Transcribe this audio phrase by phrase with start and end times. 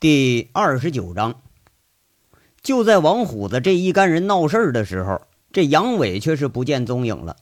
[0.00, 1.40] 第二十九章，
[2.62, 7.34] 就在王虎子这一干人闹事儿的时候，这杨伟却是不见踪影了。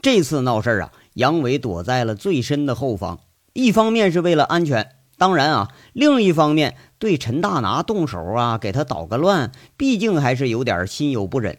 [0.00, 3.20] 这次闹事儿啊，杨伟躲在了最深的后方，
[3.52, 11.58] 一方面是为了安全，当然啊，另一方面对陈大拿动手啊，给他捣个乱，毕竟还是有点心有不忍。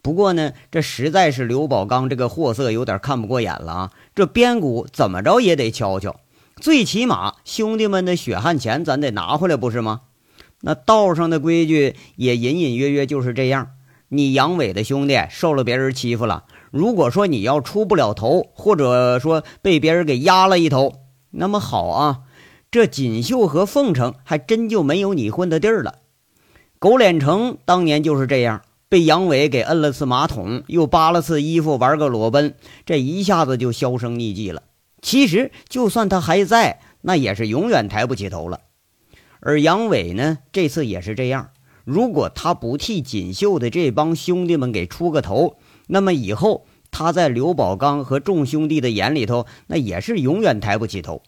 [0.00, 6.16] 不过呢，这实在是刘宝刚这个货色有点看不过眼了啊，这边鼓怎么着也得敲敲。
[6.62, 10.02] 最起码兄弟们的血汗钱咱得拿回来，不是吗？
[10.60, 13.70] 那道上的规矩也隐隐约约就是这样。
[14.10, 20.92] 你杨伟的兄弟受了别人欺负了，如果说你要出不了头，或者说被别人给压了一头，
[21.32, 22.20] 那么好啊，
[22.70, 25.96] 这锦绣和凤城还真就没有你混的地儿了。
[26.78, 32.54] 狗脸城当年就是这样，被杨伟给摁了次马桶，又扒了次衣服，玩个裸奔，
[32.86, 34.62] 这一下子就销声匿迹了。
[35.02, 38.60] 其实，就算他还在，那也是永远抬不起头了。
[39.40, 41.50] 而杨伟呢，这次也是这样。
[41.84, 45.56] 如果他不替锦绣的这帮兄弟们给出个头，
[45.88, 51.24] 那么以后他在刘宝刚和众兄弟的眼里头，那也是永远抬不起头。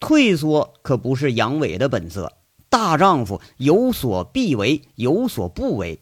[0.00, 2.32] 退缩可不是杨伟的本色，
[2.70, 6.00] 大丈夫有所必为，有所不为。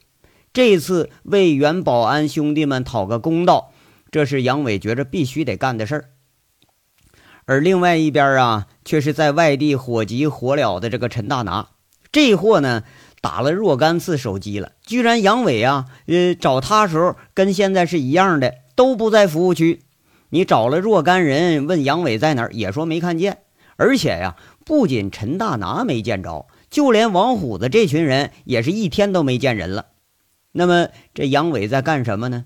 [0.52, 3.72] 这次为原保安兄弟们讨个公道，
[4.12, 6.04] 这是杨伟觉着必须得干的事儿。
[7.44, 11.70] 而另外一边啊，却是在外地火急火燎的这个陈大拿，
[12.12, 12.84] 这货呢
[13.20, 19.82] 打了若干次手机了，居然杨伟啊，呃，找他时候跟现在是一样的，都不在服务区。
[20.30, 23.38] 你找了若干人问杨伟在哪儿，也说没看见。
[23.76, 29.86] 而且呀，不仅陈大拿没见着，就连王虎子这群人也是一天都没见人了。
[30.52, 32.44] 那么这杨伟在干什么呢？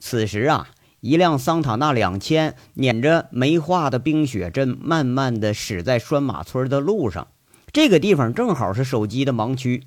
[0.00, 0.68] 此时啊。
[1.06, 7.28] 一辆桑塔纳两千碾着没化的冰雪阵，慢慢的驶在拴马村的路上。
[7.72, 9.84] 这个地方正好是手机的盲区。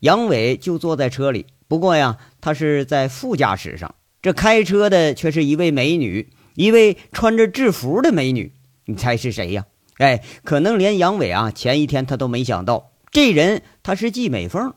[0.00, 3.94] 杨伟就坐在车里，不过呀，他是在副驾驶上。
[4.20, 8.52] 这开车的却是一位美女，一位穿着制服的美女。
[8.84, 9.64] 你猜是谁呀？
[9.96, 14.74] 哎，可能连杨伟啊，前一天他都没想到，这人他是季美凤。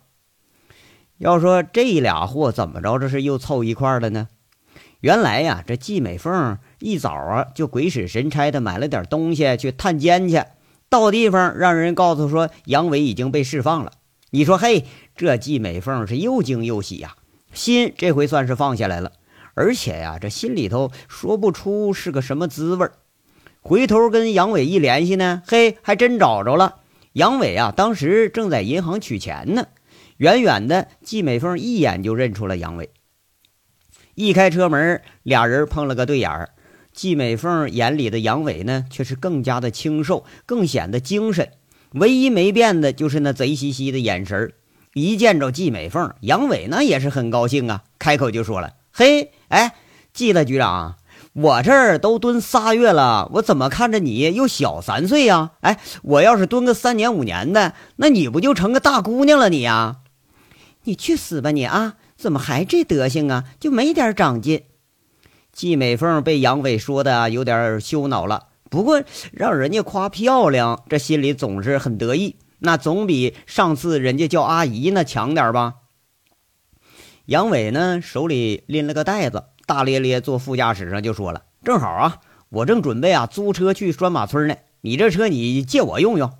[1.17, 4.29] 要说这俩货怎么着，这是又凑一块了呢？
[5.05, 10.43] 原来呀，这季美凤一早啊就鬼使神差的买了点东西去探监去，
[10.89, 13.91] 到地方让人告诉说杨伟已经被释放了。
[14.31, 17.17] 你说嘿，这季美凤是又惊又喜呀，
[17.53, 19.11] 心这回算是放下来了，
[19.53, 22.89] 而且呀，这心里头说不出是个什么滋味
[23.61, 26.77] 回头跟杨伟一联系呢，嘿，还真找着了。
[27.13, 29.67] 杨伟啊，当时正在银行取钱呢，
[30.17, 32.89] 远远的季美凤一眼就认出了杨伟。
[34.15, 36.49] 一开车门，俩人碰了个对眼儿。
[36.93, 41.49] 季美凤眼里的杨伟呢，却是更加的清瘦，更显得精神。
[41.91, 44.53] 唯一没变的就是那贼兮兮的眼神
[44.93, 49.75] 一见着季美凤，杨伟呢也是很高兴啊，开口就说了：“嘿，哎，
[50.13, 50.95] 季大局长，
[51.33, 55.51] 我这儿都蹲仨月了，我怎么看着你又小三岁呀？
[55.59, 59.49] 哎，我要是蹲个三年五年的，那你不就成个大姑娘了？
[59.49, 59.97] 你呀，
[60.85, 63.43] 你去死吧你啊！”怎么还这德行啊？
[63.59, 64.63] 就没点长进？
[65.51, 68.47] 季美凤被杨伟说的有点羞恼了。
[68.67, 72.37] 不过让人家夸漂亮，这心里总是很得意。
[72.57, 75.75] 那总比上次人家叫阿姨那强点吧？
[77.27, 84.55] 杨伟呢，手里拎了个袋子，大咧咧坐副驾驶上就说了：“正好啊，我正准备啊租车去拴马村呢。
[84.81, 86.33] 你这车你借我用用。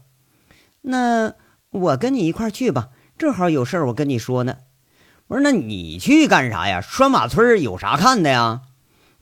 [0.81, 1.35] 那
[1.69, 4.57] 我跟你一块去吧，正好有事我跟你说呢。”
[5.27, 6.81] 我说：“那你去干啥呀？
[6.81, 8.61] 拴马村有啥看的呀？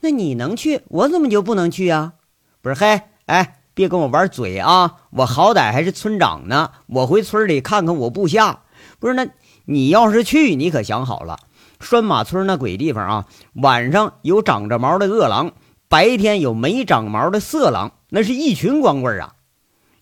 [0.00, 2.12] 那你能去，我怎么就不能去呀？
[2.60, 4.96] 不是，嘿，哎，别跟我玩嘴啊！
[5.12, 8.64] 我好歹还是村长呢，我回村里看看我部下。
[8.98, 9.26] 不是，那
[9.64, 11.38] 你要是去，你可想好了，
[11.80, 15.52] 拴马村那鬼地方啊，晚上有长着毛的恶狼，
[15.88, 19.36] 白天有没长毛的色狼，那是一群光棍啊！”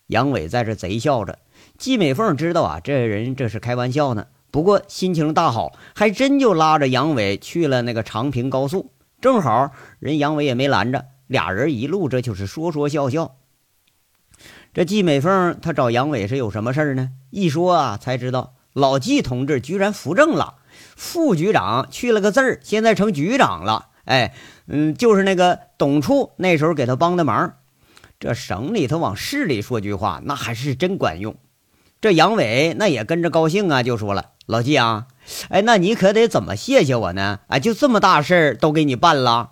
[0.09, 1.39] 杨伟在这贼笑着，
[1.79, 4.27] 季美凤知道啊，这人这是开玩笑呢。
[4.53, 8.93] 不过心情大好，还真就拉着杨伟去了那个长平高速。
[9.21, 13.37] 正好人杨伟也没拦着，俩人一路这就是说说笑笑。
[14.75, 17.13] 这季美凤她找杨伟是有什么事儿呢？
[17.31, 20.57] 一说啊，才知道老季同志居然扶正了，
[20.97, 23.89] 副局长去了个字儿，现在成局长了。
[24.05, 24.35] 哎，
[24.67, 27.55] 嗯，就是那个董处那时候给他帮的忙。
[28.21, 31.35] 这省里头往市里说句话，那还是真管用。
[32.03, 34.33] 这杨伟那也跟着高兴啊，就说了。
[34.47, 35.07] 老季啊，
[35.51, 37.39] 哎，那你可得怎么谢谢我呢？
[37.47, 39.51] 哎，就这么大事儿都给你办了，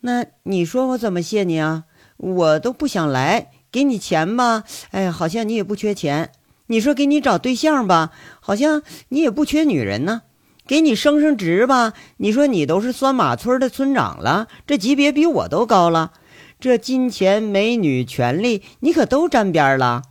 [0.00, 1.84] 那你说我怎么谢你啊？
[2.16, 4.64] 我都不想来，给你钱吧。
[4.90, 6.32] 哎，好像你也不缺钱。
[6.66, 8.10] 你说给你找对象吧，
[8.40, 10.22] 好像你也不缺女人呢。
[10.66, 16.10] 给你升升职吧，你说你都是酸马村的村长了，这级别比我都高了。
[16.58, 20.02] 这金钱、美女、权利，你可都沾边了。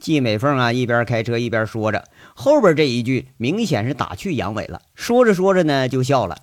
[0.00, 2.04] 季美凤啊，一边开车一边说着，
[2.34, 4.80] 后边这一句明显是打趣杨伟了。
[4.94, 6.38] 说着说着呢，就笑了。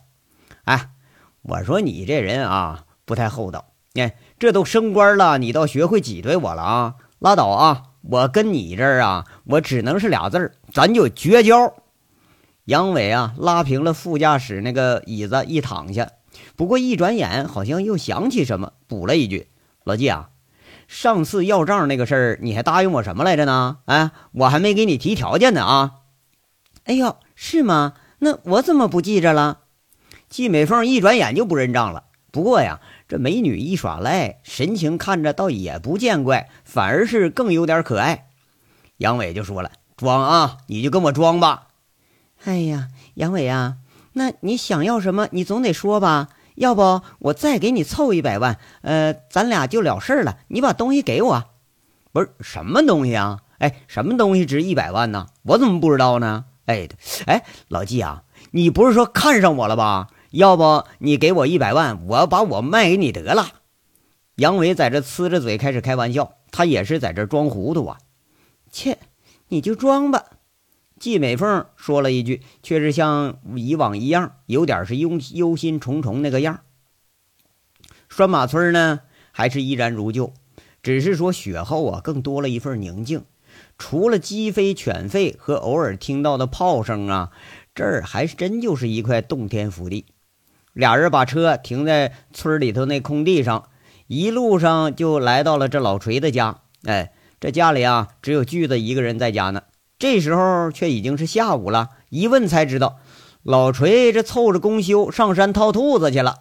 [0.64, 0.92] 哎，
[1.42, 3.66] 我说你这人啊，不太厚道。
[3.96, 6.96] 哎，这都升官了，你倒学会挤兑我了啊？
[7.20, 7.84] 拉倒啊！
[8.04, 11.74] 我跟你这儿啊，我只能是俩字儿，咱就绝交。
[12.66, 16.12] 杨伟啊，拉平了副驾驶那个椅子，一躺下。
[16.56, 19.48] 不过一转眼，好像又想起什么，补了一句
[19.84, 20.30] ：“老季啊，
[20.88, 23.78] 上次要账那个事儿，你还答应我什么来着呢？
[23.86, 25.92] 哎，我还没给你提条件呢啊！”
[26.86, 27.94] 哎呦，是吗？
[28.20, 29.60] 那我怎么不记着了？
[30.30, 32.06] 季美凤一转眼就不认账了。
[32.32, 38.28] 不过呀，这美女一耍赖，神情看着倒也不见怪，反而是更有点可爱。
[38.98, 41.68] 杨伟就说了：“装啊，你就跟我装吧。”
[42.46, 43.78] 哎呀，杨伟啊，
[44.14, 46.30] 那你想要什么，你总得说吧？
[46.58, 50.40] 要不我再给你凑一百万，呃，咱俩就了事儿了。
[50.48, 51.44] 你把东西给我，
[52.12, 53.42] 不是什么东西啊？
[53.60, 55.28] 哎，什么东西值一百万呢？
[55.44, 56.46] 我怎么不知道呢？
[56.66, 56.90] 哎，
[57.28, 60.10] 哎，老季啊，你不是说看上我了吧？
[60.32, 63.48] 要不你给我一百万，我把我卖给你得了。
[64.38, 68.00] 杨伟在这呲着嘴开始开玩笑，他也是在这装糊涂啊。
[68.72, 68.98] 切，
[69.50, 70.24] 你就装吧。
[71.00, 76.62] 季美凤说了一句，却是像以往一样，有点是忧忧心忡忡那个样。
[78.10, 79.02] 拴马村呢，
[79.32, 80.34] 还是依然如旧，
[80.82, 83.24] 只是说雪后啊，更多了一份宁静。
[83.78, 87.32] 除了鸡飞犬吠和偶尔听到的炮声啊，
[87.76, 90.06] 这儿还真就是一块洞天福地。
[90.74, 93.70] 俩人把车停在村里头那空地上，
[94.08, 96.62] 一路上就来到了这老锤的家。
[96.84, 99.64] 哎，这家里啊，只有锯子一个人在家呢。
[100.00, 103.00] 这时候却已经是下午了，一问才知道，
[103.42, 106.36] 老锤这凑着公休上山套兔子去了。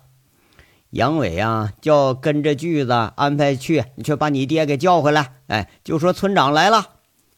[0.90, 5.34] 杨伟啊，叫跟着锯子安排去，你去把你爹给叫回来。
[5.48, 6.90] 哎，就说村长来了。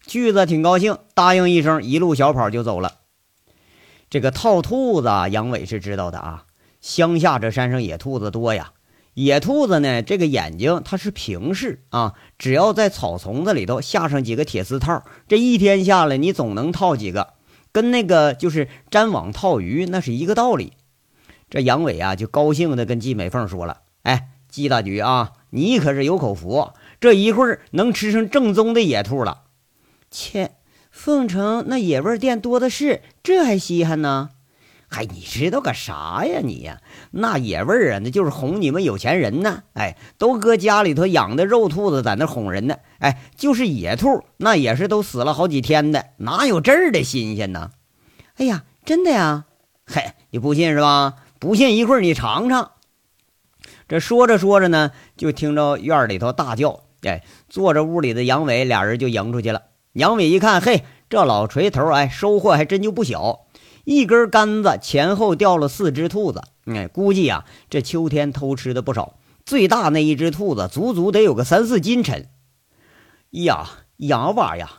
[0.06, 2.94] 锯子挺高兴，答应一声，一路小跑就走了。
[4.10, 6.44] 这个套兔子，杨伟是知道的啊。
[6.80, 8.72] 乡下这山上野兔子多呀，
[9.18, 17.34] 野兔子呢，这个眼睛它是平视啊，只要在草丛子里头下上几个铁丝套，这一天下来你总能套几个，
[17.72, 20.74] 跟那个就是粘网套鱼那是一个道理。
[21.50, 29.42] 这杨伟啊就高兴的跟季美凤说了：“哎，季大女啊，你可是有口福，这一会儿能吃上正宗的野兔了。
[30.12, 30.52] 切，
[30.92, 34.30] 凤城那野味店多的是，这还稀罕呢。”
[34.90, 36.80] 嗨，你知道个啥呀你呀？
[37.10, 39.62] 那野味儿啊，那就是哄你们有钱人呢。
[39.74, 42.76] 哎，都搁家里头养的肉兔子在那哄人呢。
[42.98, 47.70] 哎，就是野兔，那也是都死了好几天的，哪有这儿的新鲜呢？
[48.36, 49.44] 哎呀，真的呀？
[49.86, 51.16] 嘿，你不信是吧？
[51.38, 52.72] 不信一会儿你尝尝。
[53.86, 56.80] 这说着说着呢，就听着院里头大叫。
[57.02, 59.62] 哎，坐着屋里的杨伟俩人就迎出去了。
[59.92, 63.46] 杨伟一看，嘿，这老锤头，哎，收获还真就不小。
[63.88, 69.14] 一根杆子前后掉了四只兔子，哎，估计呀，这秋天偷吃的不少。
[69.46, 72.28] 最大那一只兔子足足得有个三四斤沉。
[73.30, 74.72] 呀，杨娃呀，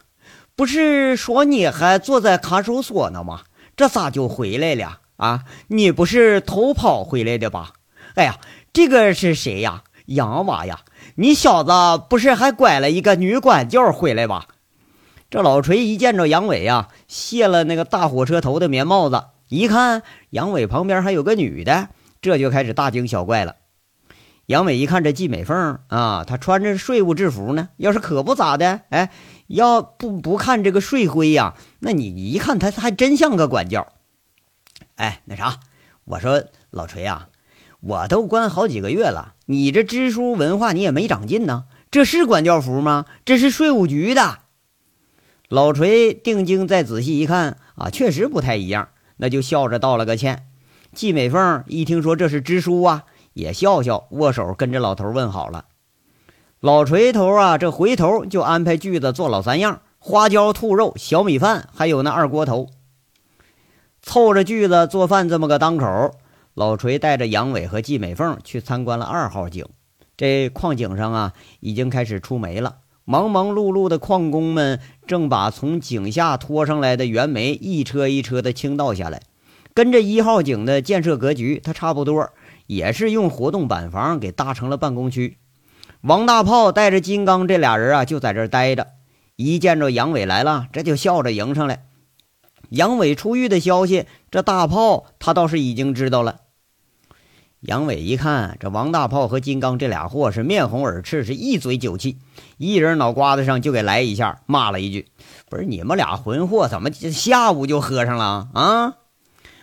[0.56, 3.42] 不是说你还坐在看守所呢吗？
[3.76, 5.44] 这咋就回来了啊？
[5.70, 7.74] 你不是偷跑回来的吧？
[8.14, 8.38] 哎呀，
[8.72, 9.86] 这个是谁呀？
[10.06, 10.82] 杨娃呀，
[11.16, 11.72] 你小子
[12.08, 14.46] 不是还拐了一个女管教回来吧？
[15.30, 23.58] 这老锤一见着杨伟呀，卸了那个大火车头的棉帽子，一看杨伟旁边还有个女的，这就开始大惊小怪了。
[24.48, 29.12] 杨伟一看这季美凤啊，她穿着税务制服呢，要是可不咋的，哎，
[29.46, 33.88] 要不不看这个税徽呀，那你一看她还真像个管教。
[34.96, 35.60] 哎，那啥，
[36.06, 37.28] 我说老锤啊，
[37.82, 43.06] 我都关好几个月了，你这知书文化你也没长进呢，这是管教服吗？
[43.24, 44.40] 这是税务局的。
[45.50, 50.46] 老锤定睛再仔细一看，啊，确实不太一样，那就笑着道了个歉。
[50.94, 55.66] 季美凤一听说这是支书啊，也笑笑，握手跟着老头问好了。
[56.60, 62.70] 老锤头啊，这回头就安排锯子做老三样：花椒兔肉、小米饭，还有那二锅头。
[64.04, 66.12] 凑着锯子做饭这么个当口，
[66.54, 69.66] 老锤带着杨伟和季美凤去参观了二号井。
[70.16, 72.78] 这矿井上啊，已经开始出煤了。
[73.12, 79.24] 忙忙碌碌的矿工们正把从井下拖上来的原煤一车一车的倾倒下来，
[79.74, 82.30] 跟着一号井的建设格局，它差不多，
[82.68, 85.38] 也是用活动板房给搭成了办公区。
[86.02, 88.86] 王大炮带着金刚这俩人啊，就在这儿待着。
[89.38, 91.86] 一见着杨伟来了，这就笑着迎上来。
[92.70, 96.42] 杨伟出狱的消息，这大炮他倒是已经知道了。
[97.62, 102.18] 杨伟一看，这王大炮和金刚这俩货是面红耳赤，是一嘴酒气，
[102.58, 105.08] 一人脑瓜子上就给来一下，骂了一句
[105.50, 108.94] ：“不是你们俩混货，怎么下午就喝上了啊？”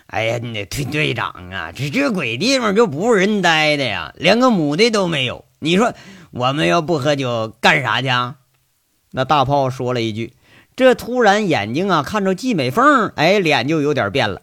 [0.09, 5.47] 哎呀，那队队长啊，这这鬼地方就不是人待的呀，连个母的都没有。
[5.61, 5.95] 你说
[6.33, 8.09] 我们要不喝酒干啥去？
[9.13, 10.35] 那大炮说了一句，
[10.77, 14.43] 这突然眼睛啊看着季美凤，哎，脸就有点变了。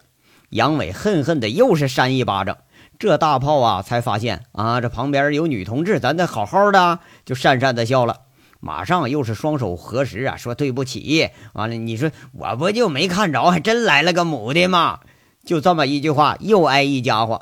[0.50, 2.58] 杨伟恨恨的又是扇一巴掌。
[3.04, 8.22] 这大炮啊，才发现啊，这旁边有女同志，咱得好好的，就讪讪的笑了。
[8.62, 11.30] 马上又是双手合十啊，说对不起。
[11.52, 15.02] 完了，你说我不就没看着，还真来了个母的吗？
[15.46, 17.42] 就这么一句话，又挨一家伙。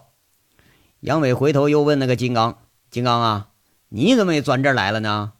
[1.01, 2.57] 杨伟回头又问那个金刚
[2.89, 3.49] ：“金刚啊，
[3.89, 5.33] 你怎么也钻这来了呢？”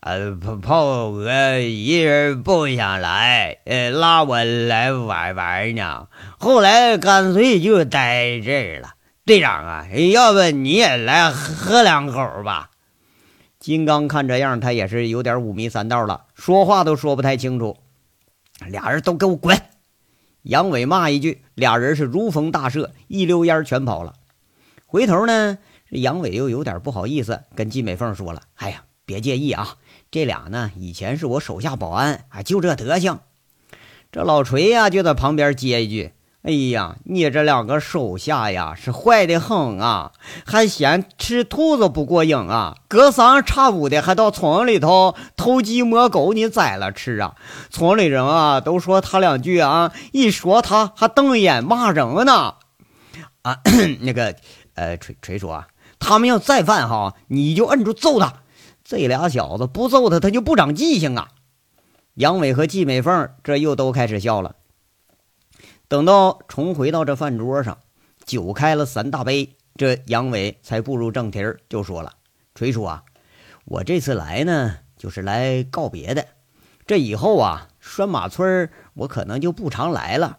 [0.00, 6.08] 呃，炮炮我一人不想来，呃，拉我来玩玩呢。
[6.38, 8.96] 后来干脆就待这儿了。
[9.30, 12.70] 队长啊，要不你也来喝两口吧？
[13.60, 17.76] 金刚看这样，他也是有点五迷三道了，说话都说不太清楚。
[18.66, 19.56] 俩人都给我滚！
[20.42, 24.14] 杨伟骂一句，俩人是如逢大赦，一溜烟全跑了。
[24.84, 25.58] 回头呢，
[25.90, 29.76] 杨伟又有点不好意思，跟季美凤说了：“哎呀，别介意啊，
[30.10, 33.20] 这俩呢以前是我手下保安，啊，就这德行。”
[34.10, 36.14] 这老锤呀就在旁边接一句。
[36.42, 40.12] 哎呀，你这两个手下呀，是坏的很啊！
[40.46, 42.76] 还嫌吃兔子不过瘾啊？
[42.88, 47.34] 隔三差五的还到村里头偷鸡摸狗，你宰了吃啊？
[47.68, 52.54] 村里人啊都说他两句啊，一说他还瞪眼骂人呢。
[53.42, 53.58] 啊，
[54.00, 54.34] 那个，
[54.74, 55.68] 呃，锤锤说啊，
[55.98, 58.32] 他们要再犯哈，你就摁住揍他。
[58.82, 61.28] 这俩小子不揍他，他就不长记性啊。
[62.14, 64.56] 杨伟和季美凤这又都开始笑了。
[65.90, 67.78] 等到重回到这饭桌上，
[68.24, 72.12] 酒开了三大杯，这杨伟才步入正题儿，就说了
[72.54, 73.02] ：“锤叔啊，
[73.64, 76.24] 我这次来呢，就是来告别的。
[76.86, 80.38] 这以后啊，拴马村我可能就不常来了。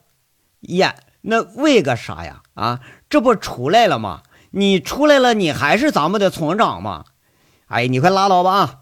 [0.62, 2.43] 呀，那为个啥呀？
[2.53, 2.79] 啊，
[3.10, 4.24] 这不出来了吗？
[4.51, 7.03] 你出来了，你还是咱们的村长吗？
[7.65, 8.51] 哎，你快拉倒吧！
[8.51, 8.79] 啊，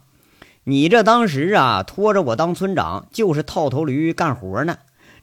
[0.65, 4.77] 你这当时啊，拖着我当村长，就是套头驴干活呢。”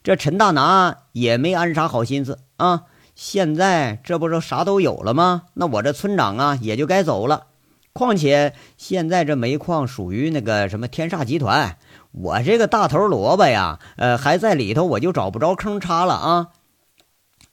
[0.06, 2.84] 这陈大拿也没安啥好心思啊！
[3.16, 5.46] 现在这不是啥都有了吗？
[5.54, 7.46] 那我这村长啊也就该走了。
[7.92, 11.76] 况且现在这煤矿属于那个什么天煞集团，
[12.12, 16.46] 我这个大头萝卜呀，呃，还在里头，我就找不着坑插了啊！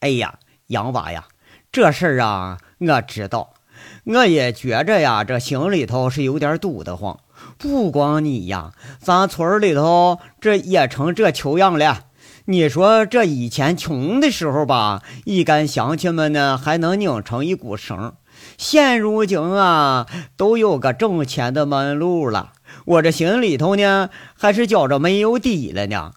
[0.02, 1.26] 哎呀，杨娃呀，
[1.72, 3.54] 这事儿啊，我知道，
[4.06, 7.20] 我也觉着呀，这心里头是有点堵得慌。
[7.58, 12.06] 不光你呀，咱村里头这也成这球样了。
[12.46, 18.16] 你说这以前穷的时候吧，一干乡亲们呢还能拧成一股绳。
[18.58, 22.52] 现如今啊，都有个挣钱的门路了。
[22.84, 26.12] 我这心里头呢，还是觉着没有底了呢。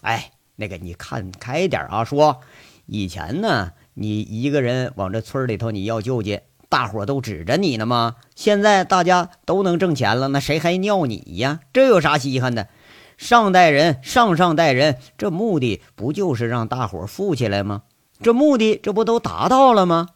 [0.00, 2.40] 哎，那个你看开点啊，说
[2.86, 6.40] 以前呢，你一个人往这村里头你要救济，
[6.70, 8.16] 大伙都指着你呢吗？
[8.34, 11.60] 现在大家都能挣钱了，那谁还尿你呀？
[11.74, 12.68] 这有啥稀罕的？
[13.16, 17.82] 上代人、上上代人，这目的不就是让大伙富起来吗？
[18.20, 20.08] 这目的这不都达到了吗？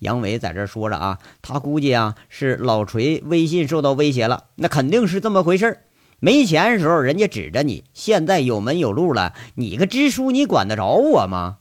[0.00, 5.80] 杨伟在这说着啊，他估计啊是老锤微信受到威胁了，那肯定是这么回事
[6.18, 11.58] 没钱的时候人家指着你，现在有门有路了，你个支书你管得着我吗？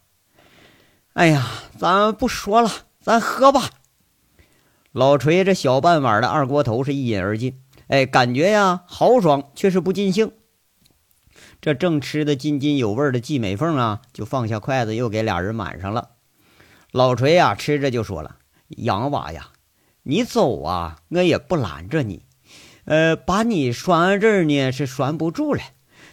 [1.13, 1.45] 哎呀，
[1.77, 2.69] 咱不说了，
[3.01, 3.69] 咱喝吧。
[4.91, 10.31] 老锤这小半碗的二锅头是一饮而尽，哎，感觉呀豪爽，却是不尽兴。
[11.63, 16.09] 这正吃得津津有味的季美凤啊，就放下筷子，又给俩人满上了。
[16.91, 18.35] 老锤呀，吃着就说了
[18.67, 19.47] ：“杨娃呀，
[20.01, 22.25] 你走啊，我也不拦着你。
[22.83, 25.61] 呃，把你拴这儿呢，是拴不住了。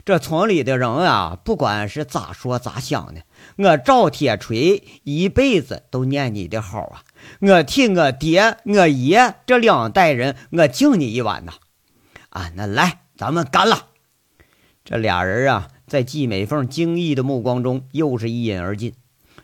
[0.05, 3.23] 这村里的人啊，不管是咋说咋想的，
[3.57, 7.03] 我赵铁锤一辈子都念你的好啊！
[7.41, 11.55] 我替我爹、我爷这两代人，我敬你一碗呐！
[12.29, 13.89] 啊，那来，咱们干了！”
[14.91, 18.93] 这俩人啊，在季美凤惊异的目光中，又是一饮而尽。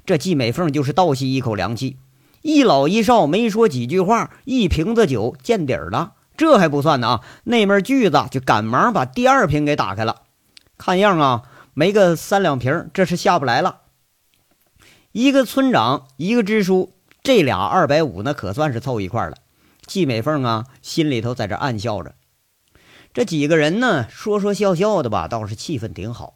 [0.04, 1.98] 这季美凤就是倒吸一口凉气，
[2.42, 6.14] 一老一少没说几句话，一瓶子酒见底儿了。
[6.36, 10.22] 这还不算呢啊，那面锯子就赶忙把第二瓶给打开了。
[10.76, 13.82] 看样啊，没个三两瓶，这是下不来了。
[15.12, 19.36] 一个村长，一个支书，这俩二百五那可算是凑一块了。
[19.86, 22.16] 季美凤啊，心里头在这暗笑着。
[23.16, 26.34] 这几个人呢，说说笑笑的吧，倒是气氛挺好。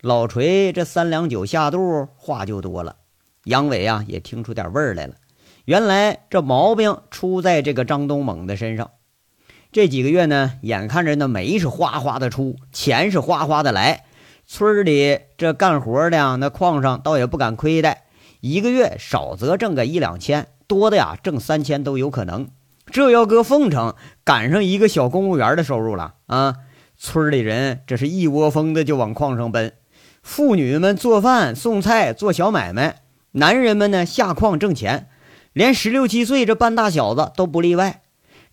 [0.00, 2.94] 老锤这三两酒下肚，话就多了。
[3.42, 5.14] 杨伟啊，也听出点味儿来了。
[5.64, 8.92] 原来这毛病出在这个张东猛的身上。
[9.72, 14.04] 这几个月呢，眼看着那煤是哗哗的出，钱是哗哗的来，
[14.46, 18.04] 村里这干活的，那矿上倒也不敢亏待，
[18.38, 22.50] 一个月少则挣个一两千，多的呀挣三千都有可能。
[22.86, 26.56] 这要搁凤城，赶上一个小公务员的收入了啊！
[26.96, 29.72] 村里人这是一窝蜂的就往矿上奔，
[30.22, 35.08] 妇女们做饭送菜做小买卖，男人们呢下矿挣钱，
[35.52, 38.02] 连十六七岁这半大小子都不例外。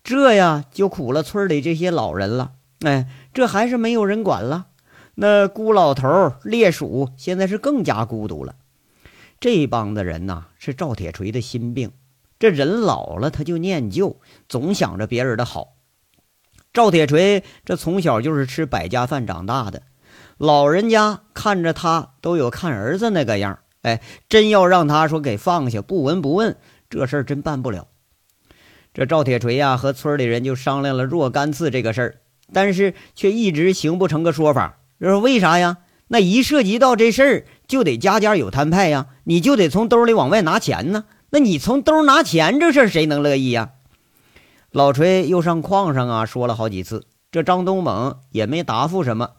[0.02, 4.66] 这呀就苦了村里这些老人了，哎，这还是没有人管了。
[5.14, 8.56] 那孤老头烈鼠现在是更加孤独了。
[9.38, 11.92] 这帮子人呐，是赵铁锤的心病。
[12.42, 15.76] 这人老了，他就念旧，总想着别人的好。
[16.72, 19.82] 赵铁锤这从小就是吃百家饭长大的，
[20.38, 26.56] 老人家看着他都有看儿子那个样哎，真要让他说给放下，不闻不问，
[26.90, 27.86] 这事儿真办不了。
[28.92, 32.14] 这赵铁锤呀，和村里人就商量了若干次这个事儿，
[32.52, 34.78] 但是却一直行不成个说法。
[34.98, 35.78] 这是为啥呀？
[36.08, 41.04] 那一涉及到这事儿，就得家家有摊派呀，你就得从兜里往外拿钱呢。
[41.34, 43.70] 那你从兜拿钱这事儿谁能乐意呀？
[44.70, 49.30] 老锤又上矿上啊，说了好几次，这张东猛也没答复什么，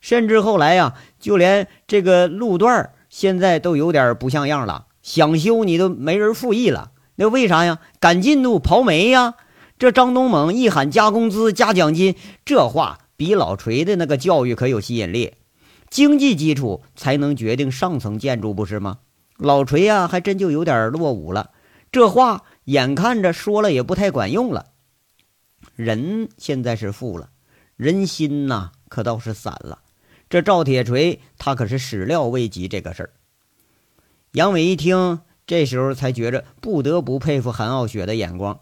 [0.00, 6.92] 甚至后来呀，就连这个路段现在都有点不像样了，想修你都没人复议了。
[7.16, 7.80] 那为啥呀？
[8.00, 9.34] 赶进度刨煤呀！
[9.78, 12.14] 这张东猛一喊加工资、加奖金，
[12.46, 15.34] 这话比老锤的那个教育可有吸引力。
[15.90, 19.00] 经济基础才能决定上层建筑，不是吗？
[19.42, 21.50] 老锤呀，还真就有点落伍了。
[21.90, 24.66] 这话眼看着说了也不太管用了。
[25.74, 27.30] 人现在是富了，
[27.76, 29.80] 人心呐可倒是散了。
[30.30, 33.10] 这赵铁锤他可是始料未及这个事儿。
[34.32, 38.60] 杨伟一听，这时候才觉着不得不佩服韩傲雪的眼光。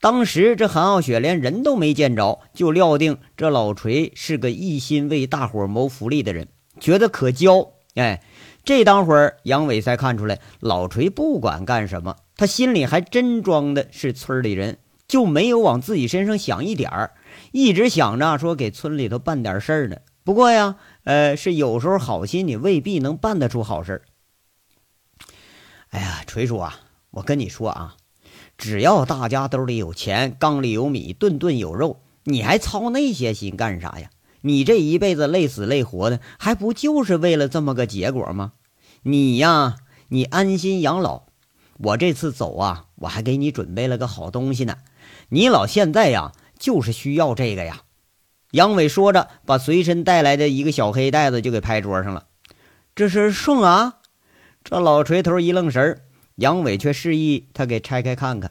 [0.00, 6.48] 当时这韩傲雪连人都没见着，就料定这老锤是个一心为大伙谋福利的人，
[6.80, 7.72] 觉得可交。
[7.96, 8.22] 哎。
[8.66, 17.12] 这当会儿，杨伟才看出来，老锤不管干什么，他心里还真装的是村里人，就没有往自己身上想一点儿，
[17.52, 19.98] 一直想着说给村里头办点事儿呢。
[20.24, 20.74] 不过呀，
[21.04, 24.02] 呃，是有时候好心你未必能办得出好事儿。
[25.90, 26.80] 哎呀，锤叔啊，
[27.12, 27.94] 我跟你说啊，
[28.58, 34.10] 只要大家兜里有钱，缸里有米，顿顿有肉，你还操那些心干啥呀？
[34.42, 38.52] 你这一辈子累死累活的，还不就是为了这么个结果吗？
[39.08, 39.76] 你呀，
[40.08, 41.26] 你安心养老。
[41.78, 44.78] 我这次走啊，我还给你准备了个好东西呢。
[45.28, 47.82] 你老现在呀，就是需要这个呀。
[48.50, 52.26] 杨伟说着，把随身带来的一个小黑袋子就给拍桌上了。
[52.96, 53.98] 这是送啊！
[54.64, 56.02] 这老锤头一愣神，
[56.34, 58.50] 杨伟却示意他给拆开看看。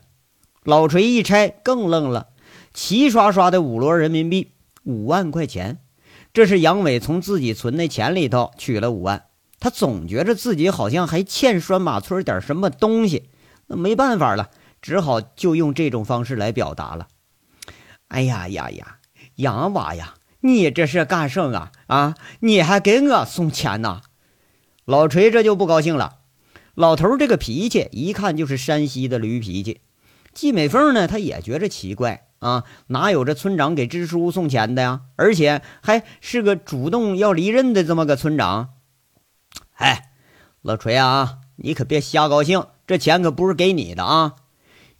[0.64, 2.30] 老锤一拆，更愣了，
[2.74, 5.80] 齐刷刷的五摞人民币，五万块钱。
[6.32, 9.26] 这是杨伟从自己存的钱里头取了五万，
[9.60, 13.30] 他总觉着自己好像还欠拴马村点什么东西，
[13.68, 14.50] 那没办法了，
[14.82, 17.08] 只好就用这种方式来表达了。
[18.10, 18.98] 哎呀呀呀，
[19.36, 21.72] 杨娃呀，你这是干什啊？
[21.88, 24.02] 啊，你还给我送钱呢？
[24.86, 26.18] 老锤这就不高兴了。
[26.76, 29.82] 老头这个脾气一看就是山西的驴脾气。
[30.34, 32.28] 季美凤呢，她也觉着奇怪。
[32.40, 35.02] 啊，哪有这村长给支书送钱的呀？
[35.16, 38.75] 而且还是个主动要离任的这么个村长。
[39.76, 40.10] 哎，
[40.62, 44.36] 老锤啊，你可别瞎高兴，这钱可不是给你的啊。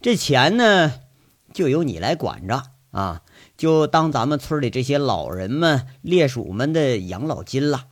[0.00, 0.92] 这钱呢，
[1.52, 3.22] 就由你来管着啊，
[3.56, 7.86] 就当咱们村里这些老人们、烈属们的养老金了。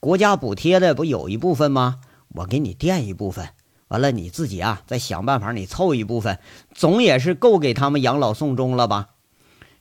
[0.00, 2.00] 国家补贴的不有一部分吗？
[2.28, 3.48] 我给你垫一部分。
[3.88, 6.38] 完了，你自己啊，再想办法，你凑一部分，
[6.74, 9.08] 总也是够给他们养老送终了吧？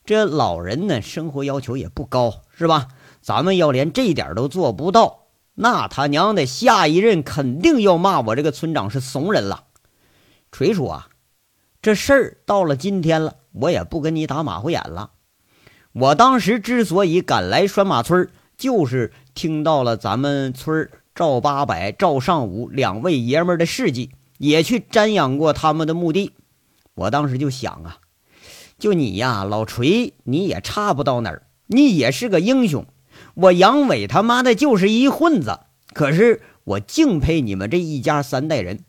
[0.06, 2.88] 这老人呢，生活要求也不高，是吧？
[3.22, 5.27] 咱们要连这点都做不到，
[5.60, 9.63] 那他娘的，下一任肯定要骂我这个村长是怂人了。
[10.52, 11.10] 锤叔啊，
[11.82, 15.13] 这事儿到了今天了，我也不跟你打马虎眼了。
[15.93, 26.34] 我当时之所以赶来拴马村，就是听到了咱们村赵八百、赵尚武两位爷们的事迹，也去瞻仰过他们的墓地。
[26.93, 27.98] 我当时就想啊，
[28.78, 32.86] 就你呀，老锤，你也差不到哪儿，你也是个英雄。
[33.39, 35.60] 我杨伟他妈的就是一混子，
[35.93, 38.84] 可是我敬佩你们这一家三代人。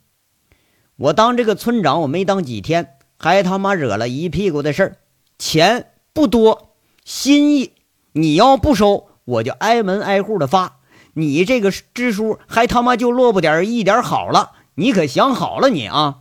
[0.97, 4.97] 我当这个村长，我没当几天，还他妈惹了一屁股的事儿，
[5.39, 7.73] 钱不多，心意，
[8.13, 10.79] 你要不收，我就挨门挨户的发。
[11.13, 16.21] 你这个支书还他妈就落不点一点好了，你可想好了你啊？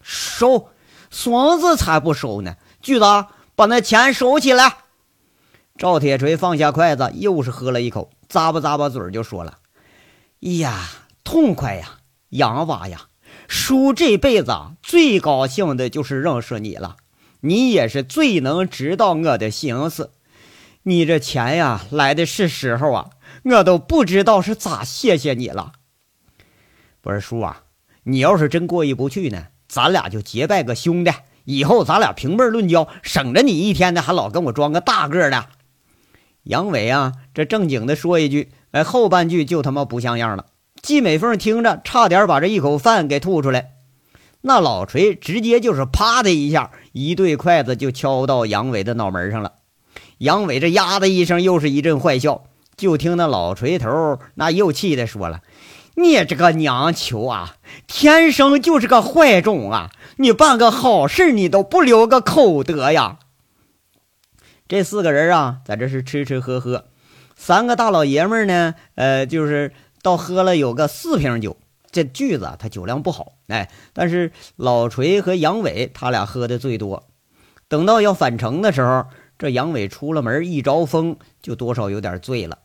[0.00, 0.68] 收，
[1.10, 2.54] 孙子才不收呢！
[2.80, 3.04] 巨子，
[3.56, 4.76] 把那钱收起来。
[5.76, 9.58] 赵铁锤放下筷子，又是喝了一口，咂巴咂巴嘴就说了
[10.42, 10.78] ：“哎呀，
[11.24, 13.06] 痛快呀，杨娃呀，
[13.48, 16.96] 叔这辈子最高兴的就是认识你了，
[17.40, 20.12] 你也是最能知道我的心思。
[20.84, 23.10] 你这钱呀，来的是时候啊。”
[23.44, 25.72] 我都不知道是咋谢谢你了。
[27.00, 27.62] 不是叔啊，
[28.04, 31.10] 你要是真过意不去呢，咱俩就结拜个兄弟，
[31.44, 35.46] 以后咱俩平辈论交，省着你一天的还老跟我装个大个的。
[36.44, 40.46] 杨伟啊，这正经的说一句，哎，后半句就他妈不像样了。
[40.82, 43.70] 季美凤听着，差点把这一口饭给吐出来。
[44.40, 49.52] 那老锤直接就是啪的一下，一对筷子就敲到杨伟的脑门上了。
[50.18, 52.42] 杨伟这呀的一声，又是一阵坏笑。
[52.76, 55.42] 就听那老锤头那又气的说了
[55.94, 59.90] ：“你这个娘球啊，天生就是个坏种啊！
[60.16, 63.18] 你办个好事，你都不留个口德呀！”
[64.68, 66.86] 这四个人啊，在这是吃吃喝喝，
[67.36, 69.72] 三个大老爷们呢，呃，就是
[70.02, 71.56] 倒喝了有个四瓶酒。
[71.90, 77.06] 这句子他酒量不好，哎，但是老锤和杨伟他俩喝的最多。
[77.68, 79.04] 等到要返程的时候，
[79.38, 82.60] 这杨伟出了门一招风，就多少有点醉了。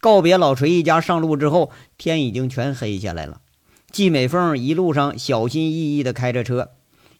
[0.00, 3.42] 告别老锤一家上路之后，天已经全黑下来了。
[3.90, 6.70] 季美凤一路上小心翼翼地开着车，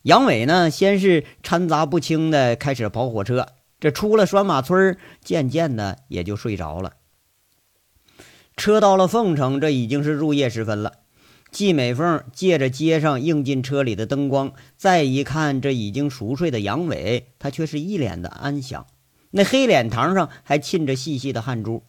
[0.02, 3.48] 杨伟呢，先是掺杂不清的开始跑火车。
[3.80, 6.92] 这出了拴马村，渐渐的也就睡着了。
[8.56, 10.98] 车到了凤城，这已经是入夜时分了。
[11.50, 18.86] 季美凤借着街上映进车里的灯光，再一看这已经熟睡的杨伟，他却是一脸的安详，
[19.30, 21.82] 那黑脸膛上还沁着细细的汗珠。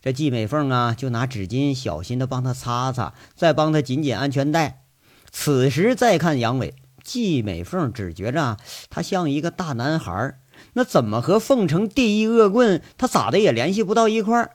[0.00, 4.84] 这季美凤啊，就拿纸巾小心的帮他擦擦，再帮他紧紧安全带。
[5.30, 8.56] 此时再看杨伟，季美凤只觉着
[8.88, 10.38] 他像一个大男孩
[10.76, 14.50] 那怎么和凤城第一恶棍他咋的也联系不到一块儿？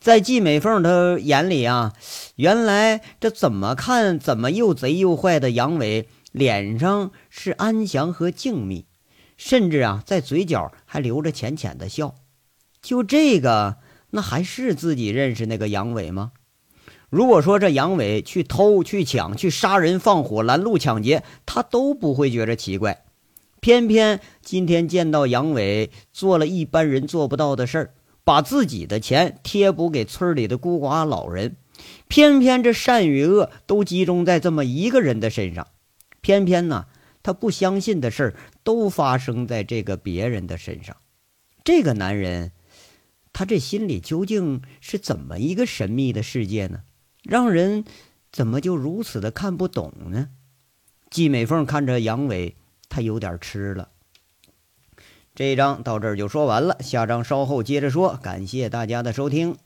[0.00, 1.92] 在季美凤的眼里啊，
[2.36, 8.86] 原来这怎么看怎么又贼又坏的杨伟，脸上是安详和静谧，
[9.36, 12.14] 甚至啊，在嘴角还留着浅浅的笑。
[12.80, 13.76] 就这个。
[14.14, 16.32] 那还是自己认识那个杨伟吗？
[17.08, 23.04] 如果说这杨伟去偷、去抢、去杀人、放火、拦路抢劫，他都不会觉着奇怪。
[23.62, 27.94] 偏偏今天见到杨伟做了一般人做不到的事儿，
[28.24, 31.54] 把自己的钱贴补给村里的孤寡老人。
[32.08, 35.68] 偏偏这善与恶都集中在这么一个人的身上。
[36.20, 36.86] 偏偏呢，
[37.22, 40.96] 他不相信的事儿都发生在这个别人的身上。
[41.62, 42.50] 这个男人。
[43.32, 46.80] 他这心里究竟是怎么一个神秘的世界呢？
[47.22, 47.84] 让人
[48.30, 50.28] 怎么就如此的看不懂呢？
[51.08, 52.56] 季美凤看着杨伟，
[52.92, 53.88] 他有点吃了。
[55.34, 58.18] 这一章到这儿就说完了，下章稍后接着说。
[58.22, 59.56] 感谢大家的收听。